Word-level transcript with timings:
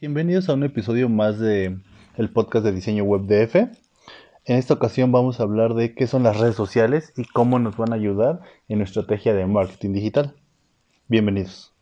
Bienvenidos 0.00 0.48
a 0.48 0.54
un 0.54 0.62
episodio 0.62 1.08
más 1.08 1.40
de 1.40 1.76
el 2.16 2.30
podcast 2.30 2.64
de 2.64 2.70
diseño 2.70 3.02
web 3.02 3.22
DF. 3.22 3.56
En 3.56 4.56
esta 4.56 4.74
ocasión 4.74 5.10
vamos 5.10 5.40
a 5.40 5.42
hablar 5.42 5.74
de 5.74 5.96
qué 5.96 6.06
son 6.06 6.22
las 6.22 6.38
redes 6.38 6.54
sociales 6.54 7.12
y 7.16 7.24
cómo 7.24 7.58
nos 7.58 7.76
van 7.76 7.92
a 7.92 7.96
ayudar 7.96 8.38
en 8.68 8.78
nuestra 8.78 9.00
estrategia 9.00 9.34
de 9.34 9.44
marketing 9.46 9.94
digital. 9.94 10.36
Bienvenidos. 11.08 11.74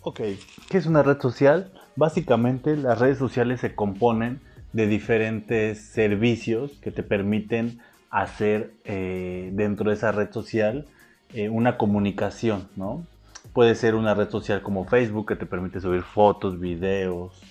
Ok, 0.00 0.20
¿qué 0.68 0.76
es 0.76 0.86
una 0.86 1.04
red 1.04 1.20
social? 1.20 1.72
Básicamente 1.94 2.76
las 2.76 2.98
redes 2.98 3.18
sociales 3.18 3.60
se 3.60 3.76
componen 3.76 4.40
de 4.72 4.88
diferentes 4.88 5.86
servicios 5.86 6.72
que 6.82 6.90
te 6.90 7.04
permiten 7.04 7.78
hacer 8.10 8.72
eh, 8.84 9.50
dentro 9.52 9.90
de 9.90 9.96
esa 9.96 10.12
red 10.12 10.30
social 10.32 10.86
eh, 11.34 11.48
una 11.48 11.76
comunicación, 11.76 12.68
¿no? 12.76 13.06
Puede 13.52 13.74
ser 13.74 13.94
una 13.94 14.14
red 14.14 14.30
social 14.30 14.62
como 14.62 14.84
Facebook 14.84 15.28
que 15.28 15.36
te 15.36 15.46
permite 15.46 15.80
subir 15.80 16.02
fotos, 16.02 16.60
videos 16.60 17.42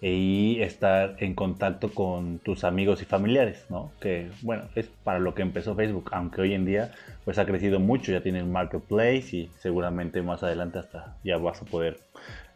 e 0.00 0.12
y 0.12 0.62
estar 0.62 1.16
en 1.18 1.34
contacto 1.34 1.90
con 1.90 2.38
tus 2.38 2.64
amigos 2.64 3.02
y 3.02 3.04
familiares, 3.04 3.66
¿no? 3.68 3.90
Que 4.00 4.30
bueno, 4.42 4.64
es 4.76 4.86
para 5.04 5.18
lo 5.18 5.34
que 5.34 5.42
empezó 5.42 5.74
Facebook, 5.74 6.10
aunque 6.12 6.40
hoy 6.40 6.54
en 6.54 6.64
día 6.64 6.92
pues 7.24 7.38
ha 7.38 7.46
crecido 7.46 7.80
mucho, 7.80 8.12
ya 8.12 8.22
tiene 8.22 8.38
el 8.38 8.46
marketplace 8.46 9.36
y 9.36 9.50
seguramente 9.58 10.22
más 10.22 10.42
adelante 10.42 10.78
hasta 10.78 11.16
ya 11.24 11.36
vas 11.36 11.60
a 11.60 11.64
poder 11.64 11.98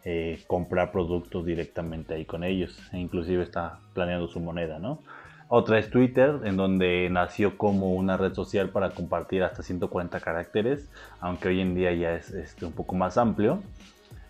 eh, 0.04 0.40
comprar 0.46 0.90
productos 0.92 1.44
directamente 1.44 2.14
ahí 2.14 2.24
con 2.24 2.44
ellos, 2.44 2.78
e 2.92 2.98
inclusive 2.98 3.42
está 3.42 3.78
planeando 3.92 4.28
su 4.28 4.40
moneda, 4.40 4.78
¿no? 4.78 5.00
Otra 5.54 5.78
es 5.78 5.90
Twitter, 5.90 6.40
en 6.44 6.56
donde 6.56 7.10
nació 7.10 7.58
como 7.58 7.92
una 7.92 8.16
red 8.16 8.32
social 8.32 8.70
para 8.70 8.92
compartir 8.92 9.42
hasta 9.42 9.62
140 9.62 10.18
caracteres, 10.20 10.88
aunque 11.20 11.48
hoy 11.48 11.60
en 11.60 11.74
día 11.74 11.92
ya 11.92 12.14
es 12.14 12.30
este, 12.30 12.64
un 12.64 12.72
poco 12.72 12.94
más 12.94 13.18
amplio. 13.18 13.62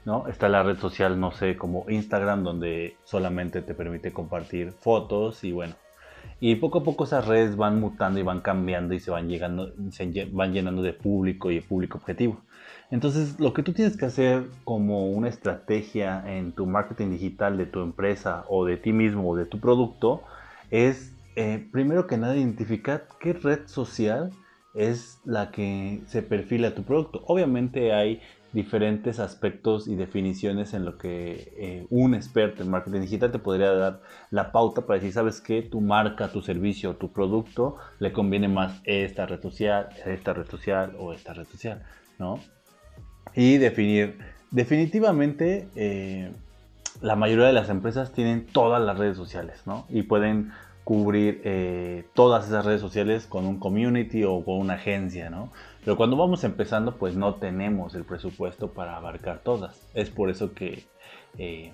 ¿no? 0.05 0.27
Está 0.27 0.49
la 0.49 0.65
red 0.65 0.79
social, 0.79 1.21
no 1.21 1.31
sé, 1.31 1.57
como 1.57 1.89
Instagram, 1.89 2.43
donde 2.43 2.97
solamente 3.05 3.63
te 3.63 3.73
permite 3.73 4.13
compartir 4.13 4.73
fotos 4.73 5.45
y 5.45 5.53
bueno. 5.53 5.77
Y 6.41 6.57
poco 6.57 6.81
a 6.81 6.83
poco 6.83 7.05
esas 7.05 7.25
redes 7.29 7.55
van 7.55 7.79
mutando 7.79 8.19
y 8.19 8.25
van 8.25 8.41
cambiando 8.41 8.93
y 8.93 8.99
se 8.99 9.13
van, 9.13 9.29
llegando, 9.29 9.73
se 9.93 10.29
van 10.33 10.53
llenando 10.53 10.83
de 10.83 10.93
público 10.93 11.53
y 11.53 11.61
de 11.61 11.63
público 11.63 11.99
objetivo. 11.99 12.41
Entonces, 12.91 13.39
lo 13.39 13.53
que 13.53 13.63
tú 13.63 13.73
tienes 13.73 13.97
que 13.97 14.07
hacer 14.07 14.47
como 14.65 15.07
una 15.07 15.29
estrategia 15.29 16.25
en 16.27 16.51
tu 16.51 16.67
marketing 16.67 17.11
digital 17.11 17.59
de 17.59 17.67
tu 17.67 17.81
empresa 17.81 18.45
o 18.49 18.65
de 18.65 18.77
ti 18.77 18.93
mismo 18.93 19.31
o 19.31 19.37
de 19.37 19.47
tu 19.47 19.61
producto 19.61 20.25
es 20.73 21.15
eh, 21.37 21.69
primero 21.71 22.07
que 22.07 22.17
nada 22.17 22.35
identificar 22.35 23.07
qué 23.21 23.35
red 23.35 23.67
social 23.67 24.31
es 24.75 25.21
la 25.25 25.51
que 25.51 26.01
se 26.07 26.23
perfila 26.23 26.75
tu 26.75 26.83
producto. 26.83 27.23
Obviamente 27.27 27.93
hay 27.93 28.21
diferentes 28.55 29.19
aspectos 29.19 29.87
y 29.87 29.97
definiciones 29.97 30.73
en 30.73 30.85
lo 30.85 30.97
que 30.97 31.53
eh, 31.57 31.87
un 31.91 32.15
experto 32.15 32.63
en 32.63 32.71
marketing 32.71 33.03
digital 33.03 33.31
te 33.31 33.39
podría 33.39 33.73
dar 33.73 34.01
la 34.31 34.51
pauta 34.51 34.87
para 34.87 34.99
decir, 34.99 35.13
sabes 35.13 35.41
que 35.41 35.63
tu 35.63 35.81
marca, 35.81 36.29
tu 36.29 36.43
servicio, 36.43 36.97
tu 36.97 37.13
producto 37.13 37.77
le 37.99 38.13
conviene 38.13 38.49
más 38.49 38.81
esta 38.85 39.27
red 39.27 39.41
social, 39.41 39.89
esta 40.07 40.33
red 40.33 40.47
social 40.47 40.97
o 40.99 41.13
esta 41.13 41.35
red 41.35 41.47
social, 41.47 41.83
¿no? 42.19 42.41
Y 43.35 43.59
definir, 43.59 44.19
definitivamente 44.51 45.69
eh, 45.77 46.33
la 47.01 47.17
mayoría 47.17 47.47
de 47.47 47.53
las 47.53 47.69
empresas 47.69 48.13
tienen 48.13 48.47
todas 48.47 48.83
las 48.83 48.99
redes 48.99 49.17
sociales, 49.17 49.63
¿no? 49.67 49.87
Y 49.89 50.03
pueden 50.03 50.53
cubrir 50.85 51.41
eh, 51.45 52.05
todas 52.13 52.47
esas 52.49 52.65
redes 52.65 52.81
sociales 52.81 53.27
con 53.27 53.47
un 53.47 53.59
community 53.59 54.25
o 54.25 54.45
con 54.45 54.59
una 54.59 54.75
agencia, 54.75 55.31
¿no? 55.31 55.51
Pero 55.85 55.97
cuando 55.97 56.17
vamos 56.17 56.45
empezando, 56.45 56.97
pues 56.97 57.17
no 57.17 57.37
tenemos 57.37 57.95
el 57.95 58.05
presupuesto 58.05 58.69
para 58.69 58.97
abarcar 58.97 59.41
todas. 59.41 59.81
Es 59.95 60.11
por 60.11 60.31
eso 60.31 60.53
que 60.55 60.85
eh, 61.39 61.73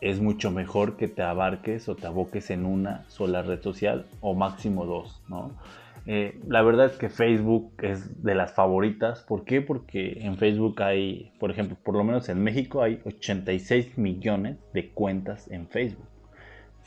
es 0.00 0.20
mucho 0.20 0.50
mejor 0.50 0.96
que 0.96 1.08
te 1.08 1.22
abarques 1.22 1.88
o 1.88 1.94
te 1.94 2.06
aboques 2.06 2.50
en 2.50 2.64
una 2.64 3.04
sola 3.08 3.42
red 3.42 3.62
social 3.62 4.06
o 4.20 4.34
máximo 4.34 4.86
dos, 4.86 5.20
¿no? 5.28 5.52
Eh, 6.12 6.40
la 6.48 6.62
verdad 6.62 6.86
es 6.86 6.96
que 6.96 7.08
Facebook 7.08 7.72
es 7.82 8.22
de 8.24 8.34
las 8.34 8.52
favoritas. 8.52 9.22
¿Por 9.22 9.44
qué? 9.44 9.60
Porque 9.60 10.18
en 10.22 10.38
Facebook 10.38 10.82
hay, 10.82 11.32
por 11.38 11.52
ejemplo, 11.52 11.76
por 11.80 11.94
lo 11.94 12.02
menos 12.02 12.28
en 12.28 12.42
México 12.42 12.82
hay 12.82 13.00
86 13.04 13.96
millones 13.96 14.58
de 14.72 14.90
cuentas 14.90 15.48
en 15.50 15.68
Facebook 15.68 16.10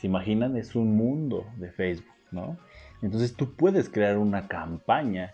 se 0.04 0.06
imaginan, 0.06 0.56
es 0.56 0.74
un 0.74 0.96
mundo 0.96 1.46
de 1.56 1.70
Facebook, 1.70 2.12
¿no? 2.30 2.58
Entonces 3.02 3.34
tú 3.34 3.54
puedes 3.54 3.88
crear 3.88 4.18
una 4.18 4.48
campaña 4.48 5.32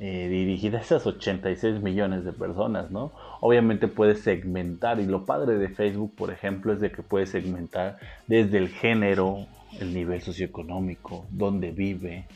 eh, 0.00 0.28
dirigida 0.28 0.78
a 0.78 0.80
esas 0.80 1.06
86 1.06 1.82
millones 1.82 2.24
de 2.24 2.32
personas, 2.32 2.90
¿no? 2.90 3.12
Obviamente 3.40 3.88
puedes 3.88 4.20
segmentar 4.20 5.00
y 5.00 5.06
lo 5.06 5.24
padre 5.24 5.58
de 5.58 5.68
Facebook, 5.68 6.14
por 6.14 6.30
ejemplo, 6.30 6.72
es 6.72 6.80
de 6.80 6.90
que 6.92 7.02
puedes 7.02 7.30
segmentar 7.30 7.98
desde 8.26 8.58
el 8.58 8.68
género, 8.68 9.46
el 9.80 9.92
nivel 9.92 10.22
socioeconómico, 10.22 11.26
dónde 11.30 11.72
vive, 11.72 12.26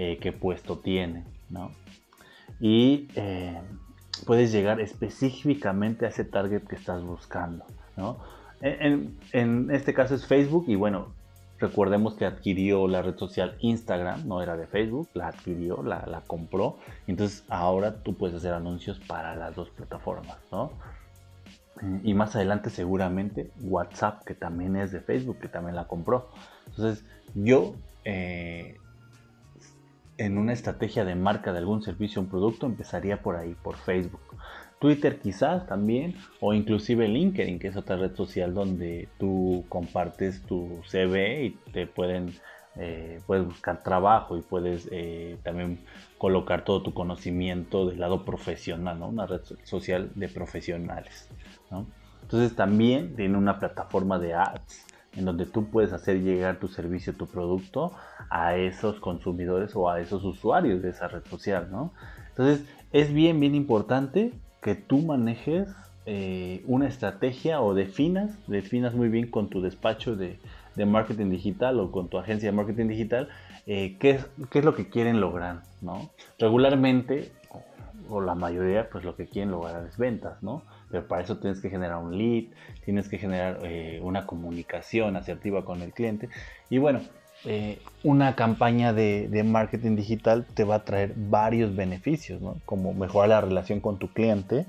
eh, 0.00 0.16
qué 0.20 0.30
puesto 0.30 0.78
tiene, 0.78 1.24
¿no? 1.50 1.72
Y 2.60 3.08
eh, 3.16 3.60
puedes 4.26 4.52
llegar 4.52 4.80
específicamente 4.80 6.06
a 6.06 6.10
ese 6.10 6.24
target 6.24 6.62
que 6.68 6.76
estás 6.76 7.02
buscando, 7.02 7.64
¿no? 7.96 8.20
En, 8.60 9.70
este 9.72 9.94
caso 9.94 10.14
es 10.14 10.24
Facebook 10.24 10.66
y 10.68 10.76
bueno, 10.76 11.14
recordemos 11.58 12.14
que 12.14 12.26
adquirió 12.26 12.86
la 12.86 13.02
red 13.02 13.16
social 13.16 13.56
Instagram, 13.58 14.28
no 14.28 14.40
era 14.40 14.56
de 14.56 14.68
Facebook, 14.68 15.08
la 15.14 15.28
adquirió, 15.28 15.82
la, 15.82 16.22
compró. 16.28 16.78
Entonces 17.08 17.44
ahora 17.48 18.00
tú 18.04 18.16
puedes 18.16 18.36
hacer 18.36 18.52
anuncios 18.52 19.00
para 19.00 19.34
las 19.34 19.56
dos 19.56 19.68
plataformas, 19.70 20.38
¿no? 20.52 20.70
Y 22.04 22.14
más 22.14 22.36
adelante 22.36 22.70
seguramente 22.70 23.50
WhatsApp, 23.62 24.22
que 24.24 24.34
también 24.34 24.76
es 24.76 24.92
de 24.92 25.00
Facebook, 25.00 25.40
que 25.40 25.48
también 25.48 25.74
la 25.74 25.88
compró. 25.88 26.28
Entonces 26.68 27.04
yo 27.34 27.74
eh, 28.04 28.76
en 30.18 30.36
una 30.36 30.52
estrategia 30.52 31.04
de 31.04 31.14
marca 31.14 31.52
de 31.52 31.58
algún 31.58 31.82
servicio 31.82 32.20
o 32.20 32.24
un 32.24 32.30
producto 32.30 32.66
empezaría 32.66 33.22
por 33.22 33.36
ahí, 33.36 33.54
por 33.62 33.76
Facebook. 33.76 34.20
Twitter 34.80 35.18
quizás 35.18 35.66
también, 35.66 36.16
o 36.40 36.52
inclusive 36.54 37.08
LinkedIn, 37.08 37.58
que 37.58 37.68
es 37.68 37.76
otra 37.76 37.96
red 37.96 38.14
social 38.14 38.52
donde 38.52 39.08
tú 39.18 39.64
compartes 39.68 40.42
tu 40.42 40.80
CV 40.86 41.44
y 41.44 41.50
te 41.72 41.86
pueden, 41.86 42.34
eh, 42.76 43.20
puedes 43.26 43.44
buscar 43.44 43.82
trabajo 43.82 44.36
y 44.36 44.42
puedes 44.42 44.88
eh, 44.92 45.36
también 45.42 45.84
colocar 46.16 46.64
todo 46.64 46.82
tu 46.82 46.94
conocimiento 46.94 47.88
del 47.88 48.00
lado 48.00 48.24
profesional, 48.24 48.98
¿no? 48.98 49.08
Una 49.08 49.26
red 49.26 49.40
social 49.64 50.10
de 50.14 50.28
profesionales, 50.28 51.28
Entonces 52.22 52.54
también 52.54 53.16
tiene 53.16 53.36
una 53.36 53.58
plataforma 53.58 54.18
de 54.18 54.34
ads 54.34 54.87
en 55.18 55.24
donde 55.24 55.46
tú 55.46 55.68
puedes 55.68 55.92
hacer 55.92 56.22
llegar 56.22 56.58
tu 56.58 56.68
servicio, 56.68 57.12
tu 57.12 57.26
producto 57.26 57.92
a 58.30 58.56
esos 58.56 59.00
consumidores 59.00 59.74
o 59.74 59.90
a 59.90 60.00
esos 60.00 60.24
usuarios 60.24 60.80
de 60.80 60.90
esa 60.90 61.08
red 61.08 61.24
social, 61.24 61.68
¿no? 61.70 61.92
Entonces 62.28 62.64
es 62.92 63.12
bien, 63.12 63.40
bien 63.40 63.54
importante 63.54 64.32
que 64.62 64.76
tú 64.76 64.98
manejes 64.98 65.68
eh, 66.06 66.62
una 66.66 66.86
estrategia 66.86 67.60
o 67.60 67.74
definas, 67.74 68.38
definas 68.46 68.94
muy 68.94 69.08
bien 69.08 69.30
con 69.30 69.48
tu 69.48 69.60
despacho 69.60 70.16
de, 70.16 70.38
marketing 70.86 71.30
digital 71.30 71.80
o 71.80 71.90
con 71.90 72.08
tu 72.08 72.18
agencia 72.18 72.50
de 72.50 72.56
marketing 72.56 72.86
digital 72.86 73.28
eh, 73.66 73.96
es, 74.00 74.24
qué 74.48 74.58
es 74.60 74.64
lo 74.64 74.76
que 74.76 74.88
quieren 74.88 75.20
lograr, 75.20 75.62
¿no? 75.82 76.10
Regularmente, 76.38 77.32
o 78.08 78.20
la 78.20 78.36
mayoría, 78.36 78.88
pues 78.88 79.04
lo 79.04 79.16
que 79.16 79.26
quieren 79.26 79.50
lograr 79.50 79.84
es 79.84 79.98
ventas, 79.98 80.40
¿no? 80.40 80.62
Pero 80.90 81.06
para 81.06 81.22
eso 81.22 81.38
tienes 81.38 81.60
que 81.60 81.70
generar 81.70 81.98
un 81.98 82.16
lead, 82.16 82.44
tienes 82.84 83.08
que 83.08 83.18
generar 83.18 83.60
eh, 83.62 84.00
una 84.02 84.26
comunicación 84.26 85.16
asertiva 85.16 85.64
con 85.64 85.82
el 85.82 85.92
cliente. 85.92 86.28
Y 86.70 86.78
bueno, 86.78 87.00
eh, 87.44 87.78
una 88.02 88.34
campaña 88.34 88.92
de, 88.92 89.42
marketing 89.44 89.96
digital 89.96 90.44
te 90.54 90.64
va 90.64 90.76
a 90.76 90.84
traer 90.84 91.14
varios 91.16 91.74
beneficios, 91.76 92.40
como 92.64 92.94
mejorar 92.94 93.28
la 93.28 93.40
relación 93.40 93.80
con 93.80 93.98
tu 93.98 94.08
cliente, 94.12 94.66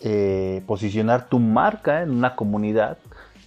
eh, 0.00 0.62
posicionar 0.66 1.28
tu 1.28 1.38
marca 1.38 2.02
en 2.02 2.10
una 2.10 2.36
comunidad, 2.36 2.98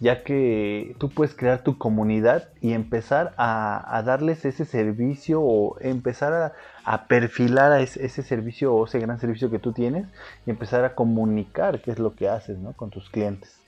ya 0.05 0.21
que 0.21 0.95
tú 0.99 1.09
puedes 1.09 1.33
crear 1.33 1.63
tu 1.63 1.79
comunidad 1.79 2.49
y 2.61 2.73
empezar 2.73 3.33
a, 3.37 4.03
darles 4.05 4.45
ese 4.45 4.63
servicio 4.63 5.41
o 5.41 5.79
empezar 5.79 6.53
a, 6.85 7.07
perfilar 7.07 7.71
a 7.71 7.81
ese, 7.81 8.21
servicio 8.21 8.71
o 8.71 8.85
ese 8.85 8.99
gran 8.99 9.19
servicio 9.19 9.49
que 9.49 9.57
tú 9.57 9.73
tienes 9.73 10.05
y 10.45 10.51
empezar 10.51 10.85
a 10.85 10.93
comunicar 10.93 11.81
qué 11.81 11.89
es 11.89 11.97
lo 11.97 12.13
que 12.13 12.29
haces 12.29 12.55
con 12.75 12.91
tus 12.91 13.09
clientes 13.09 13.59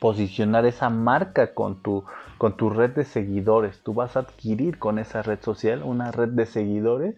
posicionar 0.00 0.66
esa 0.66 0.90
marca 0.90 1.54
con 1.54 1.80
tu, 1.82 2.04
con 2.36 2.56
tu 2.56 2.68
red 2.68 2.90
de 2.90 3.04
seguidores. 3.04 3.80
Tú 3.84 3.94
vas 3.94 4.16
a 4.16 4.20
adquirir 4.20 4.80
con 4.80 4.98
esa 4.98 5.22
red 5.22 5.40
social 5.40 5.84
una 5.84 6.10
red 6.10 6.30
de 6.30 6.46
seguidores 6.46 7.14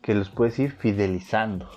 que 0.00 0.14
los 0.14 0.30
puedes 0.30 0.58
ir 0.58 0.72
fidelizando. 0.72 1.68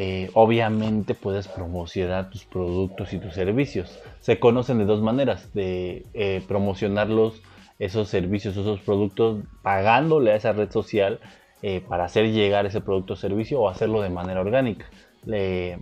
Eh, 0.00 0.30
obviamente 0.34 1.14
puedes 1.14 1.48
promocionar 1.48 2.30
tus 2.30 2.44
productos 2.44 3.12
y 3.12 3.18
tus 3.18 3.34
servicios. 3.34 3.98
Se 4.20 4.38
conocen 4.38 4.78
de 4.78 4.84
dos 4.84 5.02
maneras, 5.02 5.52
de 5.54 6.06
eh, 6.14 6.40
promocionarlos 6.46 7.42
esos 7.80 8.08
servicios, 8.08 8.56
esos 8.56 8.78
productos, 8.78 9.40
pagándole 9.60 10.30
a 10.30 10.36
esa 10.36 10.52
red 10.52 10.70
social 10.70 11.18
eh, 11.62 11.80
para 11.80 12.04
hacer 12.04 12.30
llegar 12.30 12.64
ese 12.64 12.80
producto 12.80 13.14
o 13.14 13.16
servicio 13.16 13.60
o 13.60 13.68
hacerlo 13.68 14.00
de 14.00 14.10
manera 14.10 14.40
orgánica. 14.40 14.86
¿Qué 15.26 15.80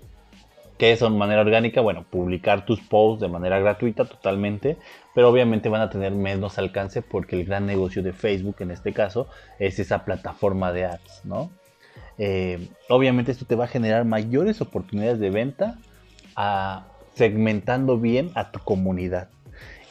es 0.79 1.01
de 1.01 1.11
manera 1.11 1.43
orgánica? 1.43 1.83
Bueno, 1.83 2.07
publicar 2.09 2.65
tus 2.65 2.81
posts 2.81 3.21
de 3.21 3.29
manera 3.29 3.59
gratuita 3.59 4.07
totalmente, 4.07 4.79
pero 5.15 5.29
obviamente 5.29 5.69
van 5.69 5.83
a 5.83 5.91
tener 5.91 6.13
menos 6.13 6.57
alcance 6.57 7.03
porque 7.03 7.37
el 7.37 7.45
gran 7.45 7.67
negocio 7.67 8.03
de 8.03 8.15
Facebook 8.15 8.57
en 8.61 8.71
este 8.71 8.95
caso 8.95 9.29
es 9.59 9.79
esa 9.79 10.07
plataforma 10.07 10.73
de 10.73 10.87
ads, 10.87 11.21
¿no? 11.27 11.51
Eh, 12.19 12.69
obviamente 12.89 13.33
esto 13.33 13.45
te 13.45 13.57
va 13.57 13.65
a 13.65 13.69
generar 13.69 14.05
mayores 14.05 14.61
oportunidades 14.61 15.19
de 15.19 15.31
venta 15.31 15.79
segmentando 17.15 17.99
bien 17.99 18.31
a 18.35 18.51
tu 18.51 18.59
comunidad. 18.61 19.29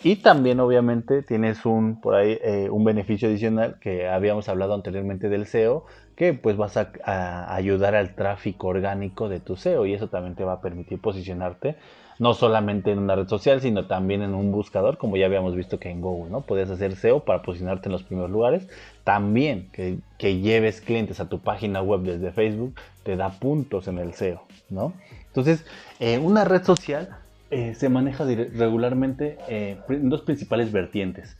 Y 0.03 0.17
también 0.17 0.59
obviamente 0.59 1.23
tienes 1.23 1.65
un 1.65 1.99
por 1.99 2.13
ahí 2.13 2.37
eh, 2.43 2.69
un 2.69 2.83
beneficio 2.83 3.27
adicional 3.27 3.77
que 3.79 4.07
habíamos 4.07 4.47
hablado 4.49 4.75
anteriormente 4.75 5.29
del 5.29 5.47
SEO, 5.47 5.85
que 6.15 6.33
pues 6.33 6.57
vas 6.57 6.77
a, 6.77 7.55
ayudar 7.55 7.95
al 7.95 8.13
tráfico 8.13 8.67
orgánico 8.67 9.29
de 9.29 9.39
tu 9.39 9.55
SEO 9.55 9.87
y 9.87 9.95
eso 9.95 10.07
también 10.07 10.35
te 10.35 10.43
va 10.43 10.53
a 10.53 10.61
permitir 10.61 11.01
posicionarte 11.01 11.75
no 12.19 12.33
solamente 12.33 12.91
en 12.91 12.99
una 12.99 13.15
red 13.15 13.27
social, 13.27 13.61
sino 13.61 13.87
también 13.87 14.21
en 14.21 14.33
un 14.33 14.51
buscador, 14.51 14.97
como 14.97 15.17
ya 15.17 15.25
habíamos 15.25 15.55
visto 15.55 15.79
que 15.79 15.89
en 15.89 16.01
Google, 16.01 16.31
¿no? 16.31 16.41
Puedes 16.41 16.69
hacer 16.69 16.95
SEO 16.95 17.25
para 17.25 17.41
posicionarte 17.41 17.89
en 17.89 17.93
los 17.93 18.03
primeros 18.03 18.31
lugares. 18.31 18.67
También 19.03 19.69
que, 19.71 19.97
que 20.17 20.39
lleves 20.39 20.81
clientes 20.81 21.19
a 21.19 21.29
tu 21.29 21.39
página 21.39 21.81
web 21.81 22.01
desde 22.01 22.31
Facebook 22.31 22.75
te 23.03 23.15
da 23.15 23.29
puntos 23.31 23.87
en 23.87 23.99
el 23.99 24.13
SEO, 24.13 24.41
¿no? 24.69 24.93
Entonces, 25.27 25.65
eh, 25.99 26.17
una 26.17 26.45
red 26.45 26.63
social 26.63 27.17
eh, 27.51 27.75
se 27.75 27.89
maneja 27.89 28.23
regularmente 28.23 29.37
eh, 29.47 29.77
en 29.89 30.09
dos 30.09 30.21
principales 30.21 30.71
vertientes. 30.71 31.37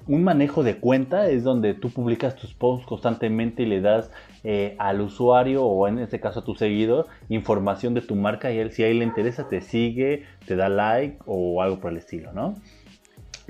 Eh, 0.00 0.04
un 0.06 0.24
manejo 0.24 0.62
de 0.62 0.78
cuenta 0.78 1.28
es 1.28 1.44
donde 1.44 1.74
tú 1.74 1.90
publicas 1.90 2.36
tus 2.36 2.54
posts 2.54 2.86
constantemente 2.86 3.62
y 3.62 3.66
le 3.66 3.80
das 3.80 4.10
al 4.78 5.00
usuario 5.02 5.64
o 5.64 5.86
en 5.86 5.98
este 5.98 6.18
caso 6.18 6.40
a 6.40 6.44
tu 6.44 6.54
seguidor 6.54 7.06
información 7.28 7.92
de 7.92 8.00
tu 8.00 8.16
marca 8.16 8.50
y 8.50 8.58
él 8.58 8.72
si 8.72 8.82
a 8.82 8.88
él 8.88 9.00
le 9.00 9.04
interesa 9.04 9.48
te 9.48 9.60
sigue, 9.60 10.24
te 10.46 10.56
da 10.56 10.70
like 10.70 11.18
o 11.26 11.60
algo 11.60 11.78
por 11.78 11.92
el 11.92 11.98
estilo, 11.98 12.32
¿no? 12.32 12.54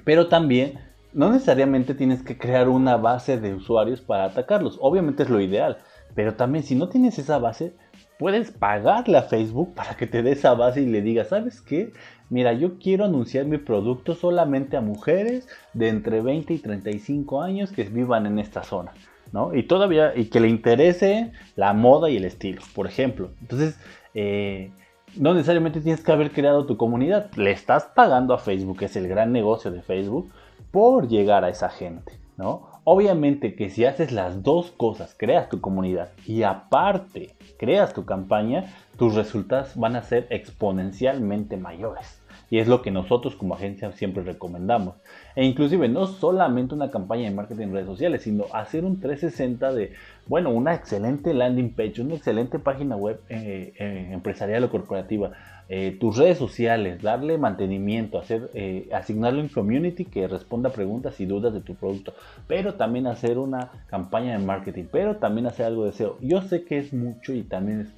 Pero 0.05 0.29
también 0.29 0.81
no 1.13 1.31
necesariamente 1.31 1.95
tienes 1.95 2.23
que 2.23 2.39
crear 2.39 2.69
una 2.69 2.97
base 2.97 3.39
de 3.39 3.55
usuarios 3.55 4.01
para 4.01 4.25
atacarlos, 4.25 4.79
obviamente 4.81 5.23
es 5.23 5.31
lo 5.31 5.41
ideal, 5.41 5.79
pero 6.15 6.35
también 6.35 6.65
si 6.65 6.75
no 6.75 6.89
tienes 6.89 7.19
esa 7.19 7.39
base, 7.39 7.75
puedes 8.21 8.51
pagarle 8.51 9.17
a 9.17 9.23
Facebook 9.23 9.73
para 9.75 9.97
que 9.97 10.07
te 10.07 10.23
dé 10.23 10.33
esa 10.33 10.53
base 10.53 10.83
y 10.83 10.87
le 10.87 11.01
digas, 11.01 11.29
¿sabes 11.29 11.63
qué? 11.63 11.95
Mira, 12.29 12.53
yo 12.53 12.79
quiero 12.79 13.07
anunciar 13.07 13.47
mi 13.47 13.57
producto 13.57 14.15
solamente 14.15 14.77
a 14.77 14.83
mujeres 14.83 15.49
de 15.73 15.89
entre 15.89 16.21
20 16.21 16.53
y 16.53 16.59
35 16.59 17.41
años 17.41 17.73
que 17.73 17.85
vivan 17.85 18.27
en 18.27 18.39
esta 18.39 18.63
zona, 18.63 18.93
¿no? 19.33 19.55
Y 19.55 19.63
todavía, 19.63 20.13
y 20.15 20.27
que 20.27 20.39
le 20.39 20.49
interese 20.49 21.33
la 21.57 21.73
moda 21.73 22.11
y 22.11 22.19
el 22.19 22.27
estilo, 22.27 22.61
por 22.75 22.87
ejemplo. 22.87 23.31
Entonces, 23.41 23.81
eh, 24.13 24.71
no 25.17 25.33
necesariamente 25.33 25.81
tienes 25.81 26.05
que 26.05 26.13
haber 26.13 26.31
creado 26.31 26.67
tu 26.67 26.77
comunidad, 26.77 27.31
le 27.37 27.53
estás 27.53 27.85
pagando 27.85 28.35
a 28.35 28.39
Facebook, 28.39 28.81
que 28.81 28.85
es 28.85 28.97
el 28.97 29.09
gran 29.09 29.33
negocio 29.33 29.71
de 29.71 29.81
Facebook, 29.81 30.31
por 30.71 31.09
llegar 31.09 31.43
a 31.43 31.49
esa 31.49 31.71
gente, 31.71 32.13
¿no? 32.37 32.70
Obviamente 32.93 33.55
que 33.55 33.71
si 33.71 33.85
haces 33.85 34.11
las 34.11 34.43
dos 34.43 34.73
cosas, 34.73 35.15
creas 35.17 35.49
tu 35.49 35.61
comunidad 35.61 36.11
y 36.27 36.43
aparte 36.43 37.37
creas 37.57 37.95
tu 37.95 38.05
campaña, 38.05 38.75
tus 38.99 39.15
resultados 39.15 39.77
van 39.77 39.95
a 39.95 40.03
ser 40.03 40.27
exponencialmente 40.31 41.57
mayores. 41.57 42.21
Y 42.51 42.59
es 42.59 42.67
lo 42.67 42.83
que 42.83 42.91
nosotros 42.91 43.37
como 43.37 43.55
agencia 43.55 43.93
siempre 43.93 44.25
recomendamos. 44.25 44.97
E 45.37 45.45
inclusive 45.45 45.89
no 45.89 46.07
solamente 46.07 46.75
una 46.75 46.91
campaña 46.91 47.29
de 47.29 47.35
marketing 47.35 47.63
en 47.63 47.73
redes 47.73 47.87
sociales, 47.87 48.23
sino 48.23 48.47
hacer 48.53 48.85
un 48.85 49.01
360 49.01 49.73
de, 49.73 49.93
bueno, 50.27 50.51
una 50.51 50.75
excelente 50.75 51.33
landing 51.33 51.73
page, 51.75 52.03
una 52.03 52.17
excelente 52.17 52.59
página 52.59 52.97
web 52.97 53.21
eh, 53.29 53.73
eh, 53.79 54.09
empresarial 54.11 54.65
o 54.65 54.71
corporativa, 54.71 55.31
eh, 55.69 55.97
tus 56.01 56.17
redes 56.17 56.39
sociales, 56.39 57.01
darle 57.01 57.39
mantenimiento, 57.39 58.19
hacer, 58.19 58.51
asignarle 58.93 59.41
un 59.41 59.49
community 59.49 60.05
que 60.05 60.27
responda 60.27 60.71
preguntas 60.71 61.21
y 61.21 61.27
dudas 61.27 61.55
de 61.55 61.61
tu 61.61 61.77
producto, 61.77 62.13
pero 62.49 62.75
también 62.75 63.07
hacer 63.07 63.39
una 63.39 63.71
campaña 63.87 64.37
de 64.37 64.45
marketing, 64.45 64.87
pero 64.91 65.19
también 65.19 65.47
hacer 65.47 65.67
algo 65.67 65.85
de 65.85 65.93
SEO. 65.93 66.19
Yo 66.21 66.43
sé 66.43 66.65
que 66.65 66.79
es 66.79 66.93
mucho 66.93 67.33
y 67.33 67.45
también 67.45 67.83
es 67.83 67.93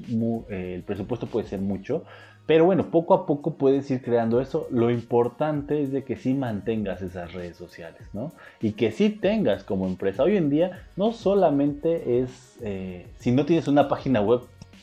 el 0.50 0.82
presupuesto 0.82 1.26
puede 1.26 1.46
ser 1.46 1.60
mucho, 1.60 2.04
pero 2.52 2.66
bueno, 2.66 2.90
poco 2.90 3.14
a 3.14 3.24
poco 3.24 3.54
puedes 3.54 3.90
ir 3.90 4.02
creando 4.02 4.38
eso. 4.38 4.66
Lo 4.70 4.90
importante 4.90 5.82
es 5.82 5.90
de 5.90 6.04
que 6.04 6.16
sí 6.16 6.34
mantengas 6.34 7.00
esas 7.00 7.32
redes 7.32 7.56
sociales, 7.56 8.02
¿no? 8.12 8.30
Y 8.60 8.72
que 8.72 8.92
sí 8.92 9.08
tengas 9.08 9.64
como 9.64 9.86
empresa. 9.86 10.22
Hoy 10.22 10.36
en 10.36 10.50
día 10.50 10.82
no 10.94 11.12
solamente 11.12 12.20
es, 12.20 12.58
eh, 12.60 13.06
si 13.16 13.32
no 13.32 13.46
tienes 13.46 13.68
una 13.68 13.88
página 13.88 14.20
web, 14.20 14.42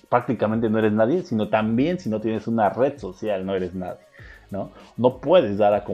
prácticamente 0.10 0.68
no 0.68 0.80
eres 0.80 0.94
nadie, 0.94 1.22
sino 1.22 1.50
también 1.50 2.00
si 2.00 2.10
no 2.10 2.20
tienes 2.20 2.48
una 2.48 2.70
red 2.70 2.98
social, 2.98 3.46
no 3.46 3.54
eres 3.54 3.76
nadie, 3.76 4.02
¿no? 4.50 4.72
No 4.98 5.20
puedes 5.20 5.60
dar 5.60 5.76
a, 5.76 5.86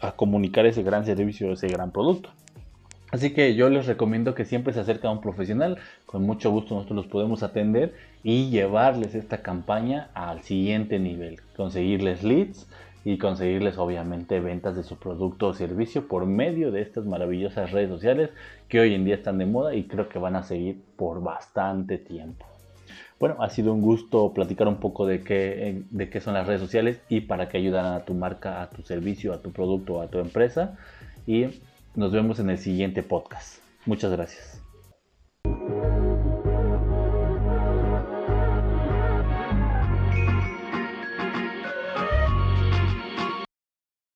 a 0.00 0.12
comunicar 0.16 0.66
ese 0.66 0.82
gran 0.82 1.04
servicio, 1.04 1.52
ese 1.52 1.68
gran 1.68 1.92
producto. 1.92 2.30
Así 3.12 3.32
que 3.32 3.54
yo 3.54 3.68
les 3.70 3.86
recomiendo 3.86 4.34
que 4.34 4.44
siempre 4.44 4.72
se 4.72 4.80
acerque 4.80 5.06
a 5.06 5.10
un 5.10 5.20
profesional, 5.20 5.78
con 6.06 6.22
mucho 6.22 6.50
gusto 6.50 6.74
nosotros 6.74 6.96
los 6.96 7.06
podemos 7.06 7.42
atender 7.42 7.94
y 8.22 8.50
llevarles 8.50 9.14
esta 9.14 9.42
campaña 9.42 10.10
al 10.14 10.42
siguiente 10.42 10.98
nivel, 10.98 11.40
conseguirles 11.56 12.22
leads 12.22 12.68
y 13.04 13.18
conseguirles 13.18 13.78
obviamente 13.78 14.38
ventas 14.40 14.76
de 14.76 14.84
su 14.84 14.96
producto 14.96 15.48
o 15.48 15.54
servicio 15.54 16.06
por 16.06 16.26
medio 16.26 16.70
de 16.70 16.82
estas 16.82 17.04
maravillosas 17.06 17.72
redes 17.72 17.88
sociales 17.88 18.30
que 18.68 18.78
hoy 18.78 18.94
en 18.94 19.04
día 19.04 19.14
están 19.14 19.38
de 19.38 19.46
moda 19.46 19.74
y 19.74 19.84
creo 19.84 20.08
que 20.08 20.18
van 20.18 20.36
a 20.36 20.42
seguir 20.42 20.80
por 20.96 21.22
bastante 21.22 21.98
tiempo. 21.98 22.46
Bueno, 23.18 23.36
ha 23.40 23.50
sido 23.50 23.74
un 23.74 23.82
gusto 23.82 24.32
platicar 24.32 24.68
un 24.68 24.76
poco 24.76 25.06
de 25.06 25.22
qué, 25.22 25.82
de 25.90 26.08
qué 26.08 26.20
son 26.20 26.34
las 26.34 26.46
redes 26.46 26.60
sociales 26.60 27.00
y 27.08 27.22
para 27.22 27.48
qué 27.48 27.58
ayudan 27.58 27.86
a 27.86 28.00
tu 28.04 28.14
marca, 28.14 28.62
a 28.62 28.70
tu 28.70 28.82
servicio, 28.82 29.34
a 29.34 29.42
tu 29.42 29.52
producto, 29.52 30.00
a 30.00 30.08
tu 30.08 30.18
empresa. 30.20 30.78
Y 31.26 31.60
nos 31.94 32.12
vemos 32.12 32.38
en 32.38 32.50
el 32.50 32.58
siguiente 32.58 33.02
podcast. 33.02 33.58
Muchas 33.86 34.12
gracias. 34.12 34.69